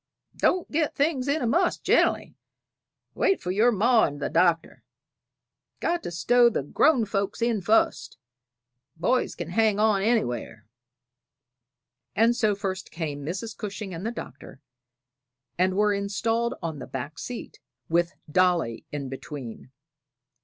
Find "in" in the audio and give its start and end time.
1.27-1.43, 7.39-7.61, 18.91-19.07